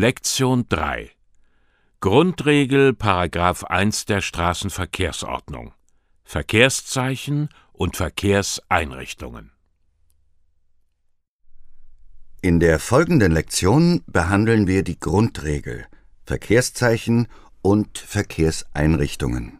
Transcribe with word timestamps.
Lektion 0.00 0.64
3 0.68 1.10
Grundregel 1.98 2.94
Paragraph 2.94 3.64
1 3.64 4.04
der 4.04 4.20
Straßenverkehrsordnung 4.20 5.74
Verkehrszeichen 6.22 7.48
und 7.72 7.96
Verkehrseinrichtungen 7.96 9.50
In 12.42 12.60
der 12.60 12.78
folgenden 12.78 13.32
Lektion 13.32 14.04
behandeln 14.06 14.68
wir 14.68 14.84
die 14.84 15.00
Grundregel 15.00 15.86
Verkehrszeichen 16.24 17.26
und 17.60 17.98
Verkehrseinrichtungen. 17.98 19.58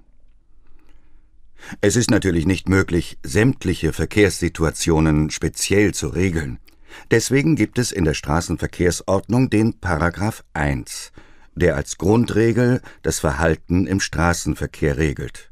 Es 1.80 1.96
ist 1.96 2.12
natürlich 2.12 2.46
nicht 2.46 2.68
möglich, 2.68 3.18
sämtliche 3.24 3.92
Verkehrssituationen 3.92 5.30
speziell 5.30 5.92
zu 5.94 6.06
regeln. 6.06 6.60
Deswegen 7.10 7.56
gibt 7.56 7.78
es 7.78 7.92
in 7.92 8.04
der 8.04 8.14
Straßenverkehrsordnung 8.14 9.50
den 9.50 9.78
Paragraph 9.80 10.44
1, 10.54 11.12
der 11.54 11.76
als 11.76 11.98
Grundregel 11.98 12.82
das 13.02 13.18
Verhalten 13.18 13.86
im 13.86 14.00
Straßenverkehr 14.00 14.98
regelt. 14.98 15.50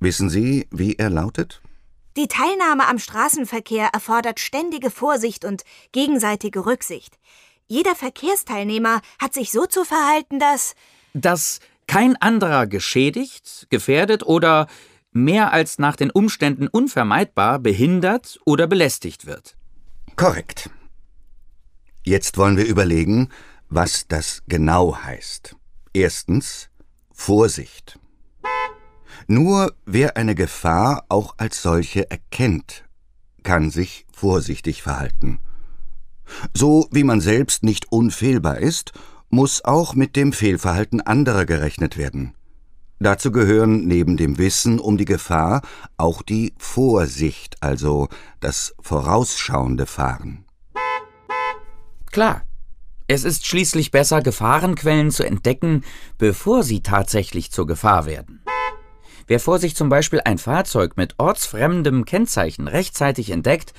Wissen 0.00 0.28
Sie, 0.28 0.66
wie 0.70 0.94
er 0.94 1.10
lautet? 1.10 1.62
Die 2.16 2.28
Teilnahme 2.28 2.88
am 2.88 2.98
Straßenverkehr 2.98 3.90
erfordert 3.92 4.40
ständige 4.40 4.90
Vorsicht 4.90 5.44
und 5.44 5.64
gegenseitige 5.92 6.64
Rücksicht. 6.64 7.18
Jeder 7.66 7.94
Verkehrsteilnehmer 7.94 9.00
hat 9.20 9.34
sich 9.34 9.50
so 9.50 9.66
zu 9.66 9.84
verhalten, 9.84 10.38
dass 10.38 10.74
dass 11.14 11.60
kein 11.86 12.16
anderer 12.16 12.66
geschädigt, 12.66 13.66
gefährdet 13.70 14.22
oder 14.24 14.66
mehr 15.12 15.52
als 15.52 15.78
nach 15.78 15.96
den 15.96 16.10
Umständen 16.10 16.68
unvermeidbar 16.68 17.58
behindert 17.58 18.38
oder 18.44 18.66
belästigt 18.66 19.26
wird. 19.26 19.56
Korrekt. 20.16 20.70
Jetzt 22.08 22.38
wollen 22.38 22.56
wir 22.56 22.66
überlegen, 22.66 23.30
was 23.68 24.06
das 24.06 24.44
genau 24.46 24.96
heißt. 24.96 25.56
Erstens 25.92 26.70
Vorsicht. 27.12 27.98
Nur 29.26 29.74
wer 29.86 30.16
eine 30.16 30.36
Gefahr 30.36 31.04
auch 31.08 31.34
als 31.36 31.62
solche 31.62 32.08
erkennt, 32.08 32.84
kann 33.42 33.72
sich 33.72 34.06
vorsichtig 34.14 34.82
verhalten. 34.82 35.40
So 36.54 36.86
wie 36.92 37.02
man 37.02 37.20
selbst 37.20 37.64
nicht 37.64 37.90
unfehlbar 37.90 38.58
ist, 38.58 38.92
muss 39.28 39.64
auch 39.64 39.96
mit 39.96 40.14
dem 40.14 40.32
Fehlverhalten 40.32 41.00
anderer 41.00 41.44
gerechnet 41.44 41.96
werden. 41.96 42.34
Dazu 43.00 43.32
gehören 43.32 43.84
neben 43.88 44.16
dem 44.16 44.38
Wissen 44.38 44.78
um 44.78 44.96
die 44.96 45.06
Gefahr 45.06 45.60
auch 45.96 46.22
die 46.22 46.54
Vorsicht, 46.56 47.56
also 47.64 48.06
das 48.38 48.76
vorausschauende 48.80 49.86
Fahren. 49.86 50.45
Klar. 52.16 52.46
Es 53.08 53.24
ist 53.24 53.46
schließlich 53.46 53.90
besser, 53.90 54.22
Gefahrenquellen 54.22 55.10
zu 55.10 55.22
entdecken, 55.22 55.84
bevor 56.16 56.62
sie 56.62 56.80
tatsächlich 56.80 57.52
zur 57.52 57.66
Gefahr 57.66 58.06
werden. 58.06 58.42
Wer 59.26 59.38
vor 59.38 59.58
sich 59.58 59.76
zum 59.76 59.90
Beispiel 59.90 60.22
ein 60.24 60.38
Fahrzeug 60.38 60.96
mit 60.96 61.16
ortsfremdem 61.18 62.06
Kennzeichen 62.06 62.68
rechtzeitig 62.68 63.28
entdeckt, 63.28 63.74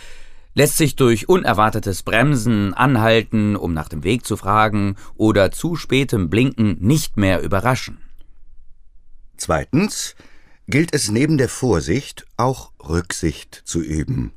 lässt 0.53 0.77
sich 0.77 0.95
durch 0.95 1.27
unerwartetes 1.27 2.03
Bremsen, 2.03 2.75
Anhalten, 2.75 3.55
um 3.55 3.73
nach 3.73 3.89
dem 3.89 4.03
Weg 4.03 4.23
zu 4.23 4.37
fragen 4.37 4.97
oder 5.15 5.49
zu 5.49 5.75
spätem 5.75 6.29
Blinken 6.29 6.77
nicht 6.79 7.17
mehr 7.17 7.41
überraschen. 7.41 7.97
Zweitens 9.35 10.13
gilt 10.67 10.93
es 10.93 11.09
neben 11.09 11.39
der 11.39 11.49
Vorsicht 11.49 12.27
auch 12.37 12.71
Rücksicht 12.87 13.63
zu 13.65 13.81
üben. 13.81 14.31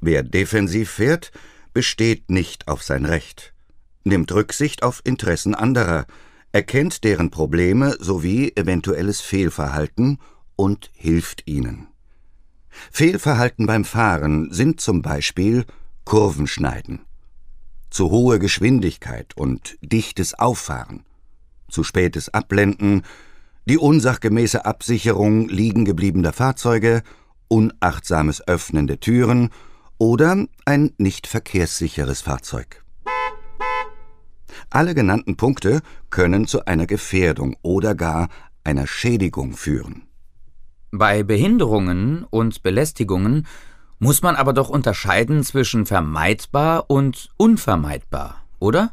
Wer 0.00 0.22
defensiv 0.22 0.92
fährt, 0.92 1.30
besteht 1.78 2.28
nicht 2.28 2.66
auf 2.66 2.82
sein 2.82 3.04
Recht, 3.04 3.54
nimmt 4.02 4.32
Rücksicht 4.32 4.82
auf 4.82 5.00
Interessen 5.04 5.54
anderer, 5.54 6.06
erkennt 6.50 7.04
deren 7.04 7.30
Probleme 7.30 7.96
sowie 8.00 8.50
eventuelles 8.56 9.20
Fehlverhalten 9.20 10.18
und 10.56 10.90
hilft 10.92 11.46
ihnen. 11.46 11.86
Fehlverhalten 12.90 13.66
beim 13.66 13.84
Fahren 13.84 14.52
sind 14.52 14.80
zum 14.80 15.02
Beispiel 15.02 15.66
Kurvenschneiden, 16.04 17.02
zu 17.90 18.10
hohe 18.10 18.40
Geschwindigkeit 18.40 19.36
und 19.36 19.78
dichtes 19.80 20.34
Auffahren, 20.34 21.04
zu 21.70 21.84
spätes 21.84 22.34
Abblenden, 22.34 23.02
die 23.66 23.78
unsachgemäße 23.78 24.64
Absicherung 24.64 25.48
liegen 25.48 25.84
gebliebener 25.84 26.32
Fahrzeuge, 26.32 27.04
unachtsames 27.46 28.48
Öffnen 28.48 28.88
der 28.88 28.98
Türen 28.98 29.50
oder 29.98 30.46
ein 30.64 30.92
nicht 30.98 31.26
verkehrssicheres 31.26 32.20
Fahrzeug. 32.20 32.84
Alle 34.70 34.94
genannten 34.94 35.36
Punkte 35.36 35.80
können 36.10 36.46
zu 36.46 36.64
einer 36.66 36.86
Gefährdung 36.86 37.56
oder 37.62 37.94
gar 37.94 38.28
einer 38.64 38.86
Schädigung 38.86 39.54
führen. 39.54 40.02
Bei 40.90 41.22
Behinderungen 41.22 42.24
und 42.24 42.62
Belästigungen 42.62 43.46
muss 43.98 44.22
man 44.22 44.36
aber 44.36 44.52
doch 44.52 44.68
unterscheiden 44.68 45.42
zwischen 45.42 45.86
vermeidbar 45.86 46.84
und 46.88 47.30
unvermeidbar, 47.36 48.42
oder? 48.58 48.92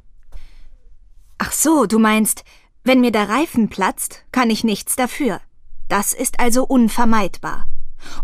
Ach 1.38 1.52
so, 1.52 1.86
du 1.86 2.00
meinst, 2.00 2.44
wenn 2.84 3.02
mir 3.02 3.12
der 3.12 3.30
Reifen 3.30 3.70
platzt, 3.70 4.26
kann 4.32 4.50
ich 4.50 4.64
nichts 4.64 4.96
dafür. 4.96 5.42
Das 5.88 6.14
ist 6.14 6.40
also 6.40 6.64
unvermeidbar. 6.64 7.68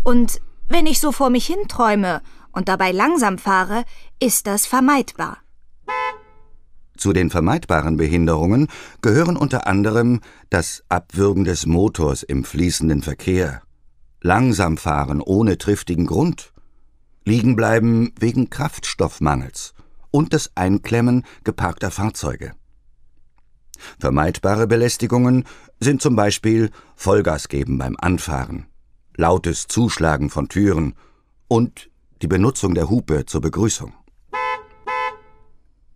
Und 0.02 0.40
wenn 0.68 0.86
ich 0.86 1.00
so 1.00 1.12
vor 1.12 1.30
mich 1.30 1.46
hinträume 1.46 2.22
und 2.52 2.68
dabei 2.68 2.92
langsam 2.92 3.38
fahre, 3.38 3.84
ist 4.20 4.46
das 4.46 4.66
vermeidbar. 4.66 5.38
Zu 6.96 7.12
den 7.12 7.30
vermeidbaren 7.30 7.96
Behinderungen 7.96 8.68
gehören 9.00 9.36
unter 9.36 9.66
anderem 9.66 10.20
das 10.50 10.84
Abwürgen 10.88 11.44
des 11.44 11.66
Motors 11.66 12.22
im 12.22 12.44
fließenden 12.44 13.02
Verkehr, 13.02 13.62
langsam 14.20 14.76
fahren 14.76 15.20
ohne 15.20 15.58
triftigen 15.58 16.06
Grund, 16.06 16.52
Liegenbleiben 17.24 18.12
wegen 18.18 18.50
Kraftstoffmangels 18.50 19.74
und 20.10 20.34
das 20.34 20.50
Einklemmen 20.56 21.24
geparkter 21.44 21.90
Fahrzeuge. 21.90 22.52
Vermeidbare 23.98 24.66
Belästigungen 24.66 25.44
sind 25.80 26.02
zum 26.02 26.16
Beispiel 26.16 26.70
Vollgas 26.96 27.48
geben 27.48 27.78
beim 27.78 27.96
Anfahren, 28.00 28.66
lautes 29.16 29.66
Zuschlagen 29.68 30.30
von 30.30 30.48
Türen 30.48 30.94
und 31.48 31.90
die 32.22 32.28
Benutzung 32.28 32.74
der 32.74 32.88
Hupe 32.88 33.26
zur 33.26 33.40
Begrüßung. 33.40 33.92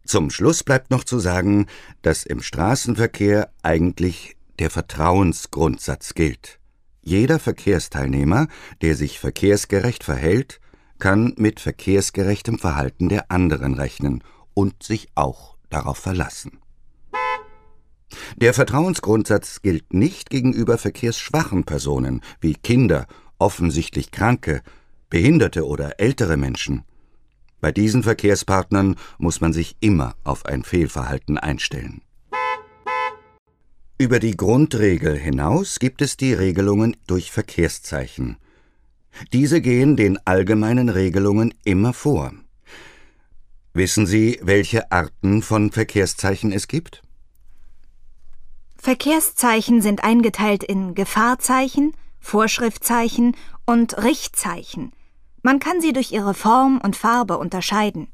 Zum 0.04 0.30
Schluss 0.30 0.62
bleibt 0.62 0.90
noch 0.90 1.04
zu 1.04 1.18
sagen, 1.18 1.66
dass 2.02 2.24
im 2.24 2.42
Straßenverkehr 2.42 3.50
eigentlich 3.62 4.36
der 4.58 4.70
Vertrauensgrundsatz 4.70 6.14
gilt. 6.14 6.58
Jeder 7.02 7.38
Verkehrsteilnehmer, 7.38 8.48
der 8.82 8.96
sich 8.96 9.20
verkehrsgerecht 9.20 10.02
verhält, 10.02 10.60
kann 10.98 11.34
mit 11.36 11.60
verkehrsgerechtem 11.60 12.58
Verhalten 12.58 13.08
der 13.08 13.30
anderen 13.30 13.74
rechnen 13.74 14.24
und 14.54 14.82
sich 14.82 15.08
auch 15.14 15.56
darauf 15.70 15.98
verlassen. 15.98 16.58
Der 18.36 18.54
Vertrauensgrundsatz 18.54 19.62
gilt 19.62 19.92
nicht 19.92 20.30
gegenüber 20.30 20.78
verkehrsschwachen 20.78 21.64
Personen 21.64 22.22
wie 22.40 22.54
Kinder, 22.54 23.06
offensichtlich 23.38 24.10
Kranke, 24.10 24.62
Behinderte 25.10 25.66
oder 25.66 26.00
ältere 26.00 26.36
Menschen. 26.36 26.84
Bei 27.60 27.72
diesen 27.72 28.02
Verkehrspartnern 28.02 28.96
muss 29.18 29.40
man 29.40 29.52
sich 29.52 29.76
immer 29.80 30.16
auf 30.24 30.46
ein 30.46 30.62
Fehlverhalten 30.62 31.38
einstellen. 31.38 32.02
Über 33.98 34.18
die 34.18 34.36
Grundregel 34.36 35.16
hinaus 35.16 35.78
gibt 35.78 36.02
es 36.02 36.16
die 36.16 36.34
Regelungen 36.34 36.96
durch 37.06 37.30
Verkehrszeichen. 37.30 38.36
Diese 39.32 39.62
gehen 39.62 39.96
den 39.96 40.18
allgemeinen 40.26 40.90
Regelungen 40.90 41.54
immer 41.64 41.94
vor. 41.94 42.32
Wissen 43.72 44.06
Sie, 44.06 44.38
welche 44.42 44.92
Arten 44.92 45.42
von 45.42 45.70
Verkehrszeichen 45.72 46.52
es 46.52 46.68
gibt? 46.68 47.02
Verkehrszeichen 48.76 49.80
sind 49.82 50.04
eingeteilt 50.04 50.62
in 50.62 50.94
Gefahrzeichen, 50.94 51.92
Vorschriftzeichen 52.20 53.34
und 53.64 54.02
Richtzeichen. 54.02 54.92
Man 55.46 55.60
kann 55.60 55.80
sie 55.80 55.92
durch 55.92 56.10
ihre 56.10 56.34
Form 56.34 56.80
und 56.82 56.96
Farbe 56.96 57.38
unterscheiden. 57.38 58.08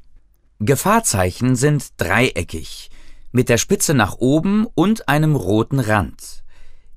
Gefahrzeichen 0.59 1.55
sind 1.55 1.99
dreieckig, 1.99 2.91
mit 3.31 3.49
der 3.49 3.57
Spitze 3.57 3.95
nach 3.95 4.19
oben 4.19 4.67
und 4.75 5.09
einem 5.09 5.35
roten 5.35 5.79
Rand. 5.79 6.43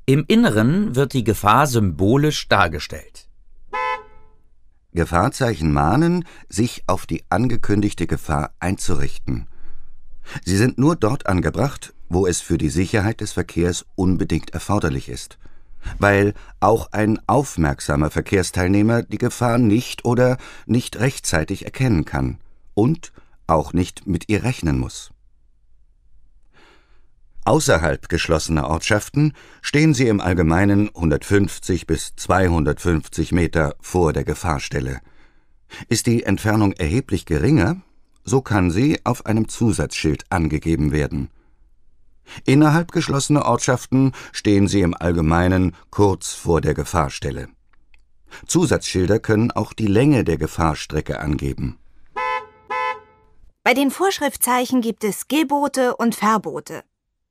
Im 0.05 0.27
Inneren 0.29 0.94
wird 0.94 1.15
die 1.15 1.25
Gefahr 1.25 1.67
symbolisch 1.67 2.49
dargestellt. 2.49 3.31
Gefahrzeichen 4.93 5.73
mahnen, 5.73 6.27
sich 6.50 6.85
auf 6.87 7.06
die 7.06 7.25
angekündigte 7.31 8.06
Gefahr 8.06 8.53
einzurichten. 8.61 9.49
Sie 10.44 10.59
sind 10.59 10.77
nur 10.77 10.97
dort 10.97 11.25
angebracht, 11.25 11.94
wo 12.11 12.27
es 12.27 12.43
für 12.43 12.59
die 12.59 12.69
Sicherheit 12.69 13.23
des 13.23 13.33
Verkehrs 13.33 13.87
unbedingt 13.94 14.50
erforderlich 14.50 15.09
ist, 15.09 15.38
weil 15.99 16.35
auch 16.61 16.93
ein 16.93 17.19
aufmerksamer 17.27 18.11
Verkehrsteilnehmer 18.11 19.03
die 19.03 19.19
Gefahr 19.19 19.59
nicht 19.59 20.05
oder 20.05 20.38
nicht 20.67 20.99
rechtzeitig 20.99 21.65
erkennen 21.65 22.05
kann 22.05 22.38
und 22.75 23.12
auch 23.47 23.73
nicht 23.73 24.06
mit 24.06 24.29
ihr 24.29 24.43
rechnen 24.43 24.79
muss. 24.79 25.12
Außerhalb 27.44 28.09
geschlossener 28.09 28.69
Ortschaften 28.69 29.33
stehen 29.62 29.94
sie 29.94 30.09
im 30.09 30.21
Allgemeinen 30.21 30.88
150 30.88 31.87
bis 31.87 32.17
250 32.17 33.31
Meter 33.31 33.77
vor 33.81 34.12
der 34.12 34.25
Gefahrstelle. 34.25 35.00
Ist 35.88 36.06
die 36.06 36.25
Entfernung 36.25 36.73
erheblich 36.73 37.25
geringer, 37.25 37.83
so 38.25 38.43
kann 38.43 38.73
sie 38.73 38.99
auf 39.05 39.27
einem 39.27 39.49
Zusatzschild 39.49 40.25
angegeben 40.31 40.91
werden. 40.91 41.31
Innerhalb 42.44 42.93
geschlossener 42.93 43.46
Ortschaften 43.46 44.12
stehen 44.32 44.69
sie 44.69 44.81
im 44.81 44.94
Allgemeinen 44.94 45.75
kurz 45.90 46.32
vor 46.32 46.61
der 46.61 46.75
Gefahrstelle. 46.75 47.49
Zusatzschilder 48.46 49.19
können 49.19 49.50
auch 49.50 49.73
die 49.73 49.87
Länge 49.87 50.25
der 50.25 50.37
Gefahrstrecke 50.37 51.20
angeben. 51.20 51.78
Bei 53.62 53.75
den 53.75 53.90
Vorschriftzeichen 53.90 54.81
gibt 54.81 55.02
es 55.02 55.28
Gebote 55.28 55.96
und 55.96 56.14
Verbote. 56.14 56.84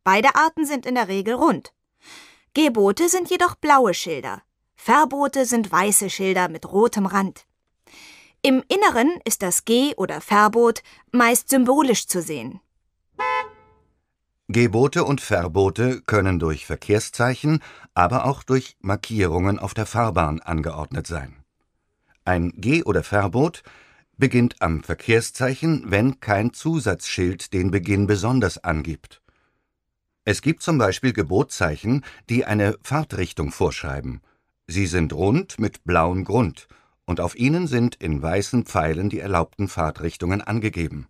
Beide 0.04 0.36
Arten 0.36 0.66
sind 0.66 0.86
in 0.86 0.96
der 0.96 1.08
Regel 1.08 1.36
rund. 1.36 1.74
Gebote 2.54 3.10
sind 3.10 3.30
jedoch 3.30 3.56
blaue 3.56 3.94
Schilder. 3.94 4.42
Verbote 4.76 5.46
sind 5.46 5.72
weiße 5.72 6.10
Schilder 6.10 6.50
mit 6.50 6.72
rotem 6.72 7.06
Rand. 7.06 7.46
Im 8.42 8.64
Inneren 8.68 9.20
ist 9.24 9.42
das 9.42 9.66
Geh- 9.66 9.96
oder 9.96 10.22
Verbot 10.22 10.84
meist 11.12 11.50
symbolisch 11.50 12.06
zu 12.08 12.22
sehen. 12.22 12.60
Gebote 14.48 15.04
und 15.04 15.22
Verbote 15.22 16.02
können 16.02 16.38
durch 16.38 16.68
Verkehrszeichen, 16.68 17.64
aber 17.96 18.26
auch 18.26 18.44
durch 18.44 18.78
Markierungen 18.80 19.58
auf 19.58 19.74
der 19.74 19.88
Fahrbahn 19.88 20.40
angeordnet 20.40 21.08
sein. 21.08 21.38
Ein 22.26 22.54
Geh- 22.56 22.84
oder 22.84 23.04
Verbot 23.04 23.64
beginnt 24.18 24.62
am 24.62 24.84
Verkehrszeichen, 24.84 25.86
wenn 25.88 26.20
kein 26.20 26.54
Zusatzschild 26.54 27.54
den 27.54 27.72
Beginn 27.72 28.06
besonders 28.06 28.64
angibt. 28.64 29.24
Es 30.26 30.44
gibt 30.44 30.62
zum 30.62 30.78
Beispiel 30.78 31.12
Gebotzeichen, 31.12 32.06
die 32.30 32.46
eine 32.46 32.78
Fahrtrichtung 32.84 33.52
vorschreiben. 33.52 34.22
Sie 34.68 34.86
sind 34.86 35.12
rund 35.12 35.60
mit 35.60 35.84
blauem 35.86 36.24
Grund, 36.24 36.68
und 37.06 37.20
auf 37.20 37.36
ihnen 37.36 37.66
sind 37.66 37.96
in 37.96 38.22
weißen 38.22 38.66
Pfeilen 38.66 39.10
die 39.10 39.20
erlaubten 39.20 39.68
Fahrtrichtungen 39.68 40.42
angegeben. 40.42 41.08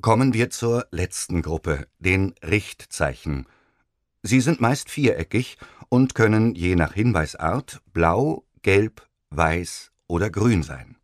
Kommen 0.00 0.32
wir 0.32 0.50
zur 0.50 0.86
letzten 0.92 1.42
Gruppe, 1.42 1.88
den 1.98 2.34
Richtzeichen. 2.42 3.48
Sie 4.22 4.40
sind 4.40 4.60
meist 4.60 4.90
viereckig 4.90 5.58
und 5.88 6.14
können 6.14 6.54
je 6.54 6.76
nach 6.76 6.92
Hinweisart 6.92 7.80
blau, 7.92 8.44
gelb, 8.62 9.08
weiß 9.30 9.90
oder 10.06 10.30
grün 10.30 10.62
sein. 10.62 10.96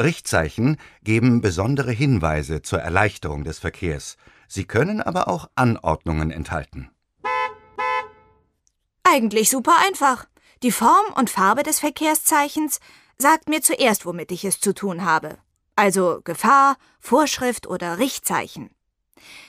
Richtzeichen 0.00 0.78
geben 1.02 1.42
besondere 1.42 1.92
Hinweise 1.92 2.62
zur 2.62 2.80
Erleichterung 2.80 3.44
des 3.44 3.58
Verkehrs, 3.58 4.16
Sie 4.50 4.64
können 4.64 5.02
aber 5.02 5.28
auch 5.28 5.50
Anordnungen 5.54 6.30
enthalten. 6.30 6.90
Eigentlich 9.02 9.50
super 9.50 9.76
einfach. 9.86 10.24
Die 10.62 10.72
Form 10.72 11.12
und 11.16 11.28
Farbe 11.28 11.62
des 11.62 11.80
Verkehrszeichens 11.80 12.80
sagt 13.18 13.50
mir 13.50 13.60
zuerst, 13.60 14.06
womit 14.06 14.32
ich 14.32 14.46
es 14.46 14.58
zu 14.58 14.72
tun 14.72 15.04
habe. 15.04 15.36
Also 15.78 16.22
Gefahr, 16.24 16.76
Vorschrift 16.98 17.68
oder 17.68 18.00
Richtzeichen. 18.00 18.70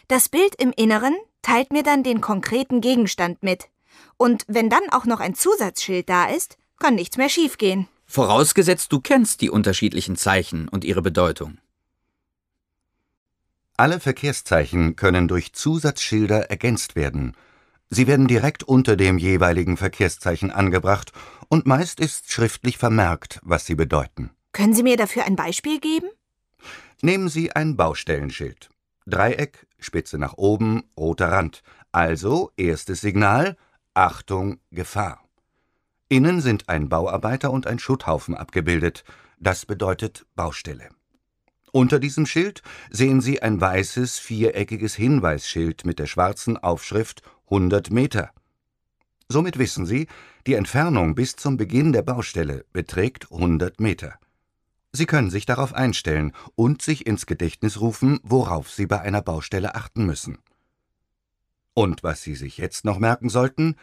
Das 0.08 0.30
Bild 0.30 0.54
im 0.62 0.72
Inneren 0.72 1.16
teilt 1.42 1.74
mir 1.74 1.82
dann 1.82 2.04
den 2.04 2.22
konkreten 2.22 2.82
Gegenstand 2.82 3.42
mit. 3.42 3.70
Und 4.16 4.46
wenn 4.48 4.70
dann 4.70 4.92
auch 4.92 5.06
noch 5.06 5.22
ein 5.22 5.34
Zusatzschild 5.34 6.08
da 6.08 6.26
ist, 6.26 6.60
kann 6.78 6.94
nichts 6.94 7.18
mehr 7.18 7.30
schiefgehen. 7.30 7.88
Vorausgesetzt, 8.06 8.94
du 8.94 9.00
kennst 9.00 9.42
die 9.42 9.50
unterschiedlichen 9.50 10.18
Zeichen 10.18 10.68
und 10.68 10.84
ihre 10.84 11.02
Bedeutung. 11.02 11.58
Alle 13.76 14.00
Verkehrszeichen 14.00 14.96
können 14.96 15.28
durch 15.28 15.54
Zusatzschilder 15.54 16.52
ergänzt 16.52 16.96
werden. 16.96 17.36
Sie 17.90 18.06
werden 18.06 18.28
direkt 18.28 18.62
unter 18.62 18.96
dem 18.96 19.18
jeweiligen 19.18 19.78
Verkehrszeichen 19.78 20.52
angebracht 20.52 21.12
und 21.48 21.66
meist 21.66 22.00
ist 22.00 22.32
schriftlich 22.32 22.78
vermerkt, 22.78 23.40
was 23.42 23.66
sie 23.66 23.74
bedeuten. 23.74 24.30
Können 24.52 24.76
Sie 24.76 24.84
mir 24.84 24.98
dafür 24.98 25.26
ein 25.26 25.36
Beispiel 25.36 25.80
geben? 25.80 26.10
Nehmen 27.02 27.30
Sie 27.30 27.52
ein 27.52 27.78
Baustellenschild. 27.78 28.70
Dreieck, 29.06 29.68
Spitze 29.80 30.18
nach 30.18 30.34
oben, 30.34 30.84
roter 30.98 31.32
Rand. 31.32 31.64
Also 31.92 32.52
erstes 32.58 33.02
Signal 33.02 33.56
Achtung, 33.94 34.60
Gefahr. 34.72 35.24
Innen 36.10 36.42
sind 36.42 36.70
ein 36.70 36.90
Bauarbeiter 36.90 37.52
und 37.52 37.68
ein 37.68 37.80
Schutthaufen 37.80 38.36
abgebildet. 38.36 39.04
Das 39.40 39.66
bedeutet 39.66 40.26
Baustelle. 40.36 40.90
Unter 41.72 42.00
diesem 42.00 42.26
Schild 42.26 42.64
sehen 42.90 43.22
Sie 43.22 43.42
ein 43.42 43.62
weißes, 43.62 44.20
viereckiges 44.20 44.96
Hinweisschild 44.96 45.86
mit 45.86 46.00
der 46.00 46.08
schwarzen 46.08 46.58
Aufschrift 46.58 47.22
100 47.46 47.92
Meter. 47.92 48.32
Somit 49.28 49.60
wissen 49.60 49.86
Sie, 49.86 50.08
die 50.48 50.56
Entfernung 50.56 51.14
bis 51.14 51.36
zum 51.36 51.58
Beginn 51.58 51.94
der 51.94 52.02
Baustelle 52.02 52.66
beträgt 52.74 53.32
100 53.32 53.80
Meter. 53.80 54.20
Sie 54.92 55.06
können 55.06 55.30
sich 55.30 55.46
darauf 55.46 55.74
einstellen 55.74 56.34
und 56.56 56.82
sich 56.82 57.06
ins 57.06 57.26
Gedächtnis 57.26 57.80
rufen, 57.80 58.20
worauf 58.24 58.72
Sie 58.72 58.88
bei 58.88 59.00
einer 59.02 59.22
Baustelle 59.22 59.76
achten 59.76 60.06
müssen. 60.06 60.40
Und 61.74 62.04
was 62.04 62.24
Sie 62.24 62.36
sich 62.36 62.58
jetzt 62.58 62.86
noch 62.86 62.98
merken 62.98 63.30
sollten, 63.30 63.76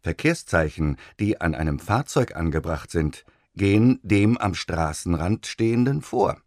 Verkehrszeichen, 0.00 0.96
die 1.20 1.40
an 1.40 1.54
einem 1.54 1.78
Fahrzeug 1.78 2.36
angebracht 2.36 2.90
sind, 2.90 3.24
gehen 3.54 4.00
dem 4.02 4.36
am 4.38 4.54
Straßenrand 4.54 5.46
stehenden 5.46 6.02
vor. 6.02 6.40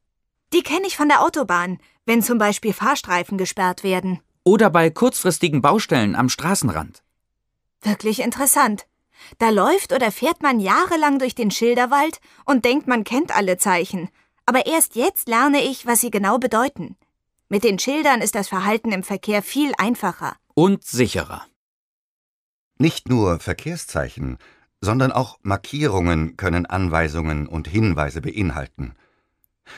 Die 0.53 0.63
kenne 0.63 0.87
ich 0.87 0.97
von 0.97 1.09
der 1.09 1.21
Autobahn, 1.21 1.79
wenn 2.05 2.21
zum 2.21 2.37
Beispiel 2.37 2.73
Fahrstreifen 2.73 3.37
gesperrt 3.37 3.83
werden. 3.83 4.19
Oder 4.43 4.69
bei 4.69 4.89
kurzfristigen 4.89 5.61
Baustellen 5.61 6.15
am 6.15 6.29
Straßenrand. 6.29 7.03
Wirklich 7.81 8.21
interessant. 8.21 8.87
Da 9.37 9.49
läuft 9.49 9.93
oder 9.93 10.11
fährt 10.11 10.41
man 10.41 10.59
jahrelang 10.59 11.19
durch 11.19 11.35
den 11.35 11.51
Schilderwald 11.51 12.19
und 12.45 12.65
denkt, 12.65 12.87
man 12.87 13.03
kennt 13.03 13.35
alle 13.35 13.57
Zeichen. 13.57 14.09
Aber 14.45 14.65
erst 14.65 14.95
jetzt 14.95 15.27
lerne 15.27 15.61
ich, 15.63 15.85
was 15.85 16.01
sie 16.01 16.11
genau 16.11 16.37
bedeuten. 16.37 16.95
Mit 17.49 17.63
den 17.63 17.79
Schildern 17.79 18.21
ist 18.21 18.35
das 18.35 18.47
Verhalten 18.47 18.91
im 18.91 19.03
Verkehr 19.03 19.41
viel 19.41 19.71
einfacher. 19.77 20.35
Und 20.53 20.83
sicherer. 20.83 21.45
Nicht 22.77 23.09
nur 23.09 23.39
Verkehrszeichen, 23.39 24.37
sondern 24.81 25.11
auch 25.11 25.39
Markierungen 25.41 26.37
können 26.37 26.65
Anweisungen 26.65 27.47
und 27.47 27.67
Hinweise 27.67 28.21
beinhalten. 28.21 28.93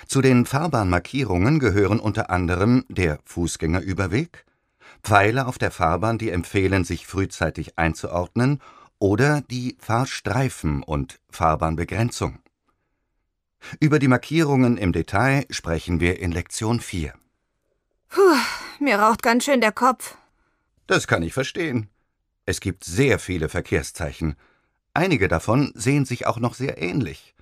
Zu 0.08 0.22
den 0.22 0.46
Fahrbahnmarkierungen 0.46 1.60
gehören 1.60 2.00
unter 2.00 2.30
anderem 2.30 2.86
der 2.90 3.20
Fußgängerüberweg, 3.26 4.46
Pfeiler 5.04 5.48
auf 5.48 5.58
der 5.58 5.72
Fahrbahn, 5.72 6.18
die 6.18 6.30
empfehlen, 6.30 6.84
sich 6.84 7.08
frühzeitig 7.08 7.78
einzuordnen, 7.80 8.62
oder 9.00 9.42
die 9.42 9.78
Fahrstreifen 9.80 10.84
und 10.84 11.20
Fahrbahnbegrenzung. 11.30 12.40
Über 13.80 14.00
die 14.00 14.08
Markierungen 14.08 14.78
im 14.78 14.94
Detail 14.94 15.46
sprechen 15.50 16.00
wir 16.00 16.20
in 16.20 16.32
Lektion 16.32 16.80
4. 16.80 17.14
Puh, 18.10 18.22
mir 18.80 19.00
raucht 19.00 19.22
ganz 19.22 19.46
schön 19.46 19.62
der 19.62 19.72
Kopf. 19.72 20.18
Das 20.88 21.08
kann 21.08 21.24
ich 21.24 21.34
verstehen. 21.34 21.90
Es 22.46 22.62
gibt 22.62 22.84
sehr 22.84 23.20
viele 23.20 23.50
Verkehrszeichen. 23.50 24.36
Einige 24.94 25.28
davon 25.28 25.72
sehen 25.76 26.06
sich 26.06 26.26
auch 26.26 26.40
noch 26.40 26.56
sehr 26.56 26.82
ähnlich. 26.82 27.36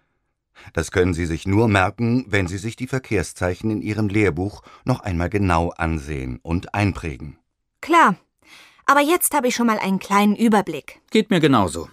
Das 0.73 0.91
können 0.91 1.13
Sie 1.13 1.25
sich 1.25 1.47
nur 1.47 1.67
merken, 1.67 2.25
wenn 2.27 2.47
Sie 2.47 2.57
sich 2.57 2.75
die 2.75 2.87
Verkehrszeichen 2.87 3.69
in 3.69 3.81
Ihrem 3.81 4.09
Lehrbuch 4.09 4.63
noch 4.83 4.99
einmal 4.99 5.29
genau 5.29 5.69
ansehen 5.69 6.39
und 6.41 6.73
einprägen. 6.73 7.37
Klar. 7.79 8.15
Aber 8.87 9.01
jetzt 9.01 9.33
habe 9.35 9.47
ich 9.47 9.55
schon 9.55 9.67
mal 9.67 9.79
einen 9.79 9.99
kleinen 9.99 10.35
Überblick. 10.35 11.01
Geht 11.11 11.29
mir 11.29 11.41
genauso. 11.41 11.89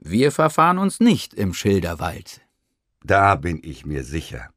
Wir 0.00 0.32
verfahren 0.32 0.78
uns 0.78 1.00
nicht 1.00 1.32
im 1.32 1.54
Schilderwald. 1.54 2.42
Da 3.04 3.36
bin 3.36 3.60
ich 3.62 3.86
mir 3.86 4.04
sicher. 4.04 4.50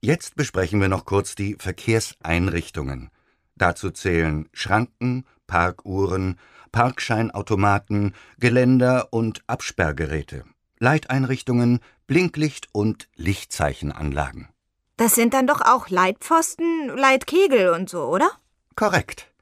Jetzt 0.00 0.36
besprechen 0.36 0.80
wir 0.80 0.88
noch 0.88 1.04
kurz 1.04 1.34
die 1.34 1.56
Verkehrseinrichtungen. 1.58 3.10
Dazu 3.56 3.90
zählen 3.90 4.48
Schranken, 4.52 5.26
Parkuhren, 5.46 6.38
Parkscheinautomaten, 6.72 8.14
Geländer 8.38 9.08
und 9.10 9.42
Absperrgeräte. 9.46 10.44
Leiteinrichtungen, 10.78 11.80
Blinklicht 12.06 12.68
und 12.72 13.08
Lichtzeichenanlagen. 13.16 14.48
Das 14.96 15.14
sind 15.14 15.34
dann 15.34 15.46
doch 15.46 15.60
auch 15.60 15.88
Leitpfosten, 15.88 16.88
Leitkegel 16.88 17.70
und 17.70 17.90
so, 17.90 18.04
oder? 18.04 18.30
Korrekt. 18.76 19.33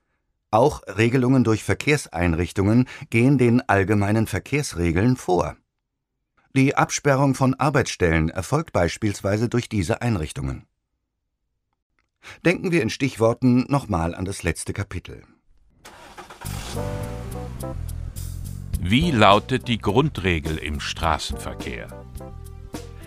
Auch 0.52 0.82
Regelungen 0.86 1.44
durch 1.44 1.64
Verkehrseinrichtungen 1.64 2.86
gehen 3.08 3.38
den 3.38 3.66
allgemeinen 3.70 4.26
Verkehrsregeln 4.26 5.16
vor. 5.16 5.56
Die 6.54 6.76
Absperrung 6.76 7.34
von 7.34 7.54
Arbeitsstellen 7.54 8.28
erfolgt 8.28 8.74
beispielsweise 8.74 9.48
durch 9.48 9.70
diese 9.70 10.02
Einrichtungen. 10.02 10.66
Denken 12.44 12.70
wir 12.70 12.82
in 12.82 12.90
Stichworten 12.90 13.64
nochmal 13.68 14.14
an 14.14 14.26
das 14.26 14.42
letzte 14.42 14.74
Kapitel. 14.74 15.22
Wie 18.78 19.10
lautet 19.10 19.68
die 19.68 19.78
Grundregel 19.78 20.58
im 20.58 20.80
Straßenverkehr? 20.80 21.88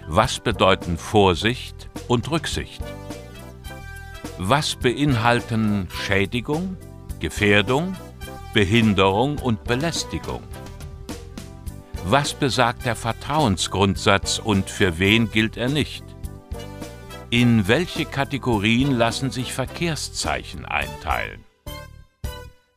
Was 0.08 0.40
bedeuten 0.40 0.98
Vorsicht 0.98 1.92
und 2.08 2.32
Rücksicht? 2.32 2.82
Was 4.40 4.76
beinhalten 4.76 5.88
Schädigung 5.92 6.78
Gefährdung, 7.26 7.96
Behinderung 8.54 9.40
und 9.40 9.64
Belästigung? 9.64 10.44
Was 12.04 12.36
besagt 12.36 12.86
der 12.86 12.96
Vertrauensgrundsatz 12.96 14.38
und 14.38 14.70
für 14.70 15.00
wen 15.00 15.32
gilt 15.32 15.58
er 15.58 15.70
nicht? 15.70 16.04
In 17.32 17.68
welche 17.68 18.06
Kategorien 18.06 18.92
lassen 18.92 19.32
sich 19.32 19.54
Verkehrszeichen 19.54 20.66
einteilen? 20.66 21.44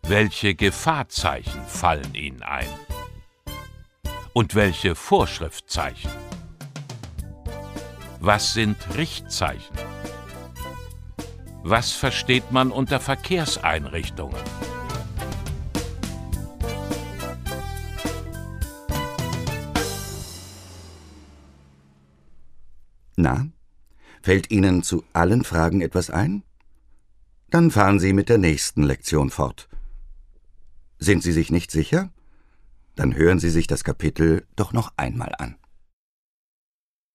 Welche 0.01 0.55
Gefahrzeichen 0.55 1.61
fallen 1.67 2.15
Ihnen 2.15 2.43
ein? 2.43 2.71
Und 4.33 4.55
welche 4.55 4.95
Vorschriftzeichen? 4.95 6.11
Was 8.19 8.55
sind 8.55 8.79
Richtzeichen? 8.97 9.77
Was 11.63 11.93
versteht 11.93 12.53
man 12.53 12.71
unter 12.71 13.01
Verkehrseinrichtungen? 13.01 14.41
Na, 23.17 23.49
fällt 24.23 24.51
Ihnen 24.53 24.85
zu 24.85 25.05
allen 25.13 25.43
Fragen 25.43 25.81
etwas 25.81 26.09
ein? 26.09 26.45
Dann 27.51 27.73
fahren 27.73 27.99
Sie 27.99 28.13
mit 28.13 28.29
der 28.29 28.39
nächsten 28.39 28.85
Lektion 28.85 29.31
fort. 29.31 29.69
Sind 31.01 31.25
Sie 31.25 31.33
sich 31.33 31.51
nicht 31.51 31.73
sicher? 31.73 32.13
Dann 32.95 33.17
hören 33.17 33.41
Sie 33.41 33.51
sich 33.51 33.67
das 33.67 33.83
Kapitel 33.83 34.47
doch 34.55 34.73
noch 34.73 34.93
einmal 34.97 35.33
an. 35.39 35.58